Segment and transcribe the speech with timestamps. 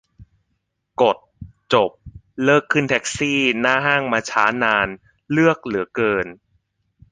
[1.01, 1.17] กด
[1.73, 1.91] จบ
[2.43, 4.87] เลิกขึ้นแท็กซี่หน้าห้างมาช้านาน
[5.31, 6.27] เลือกเหลือเกิน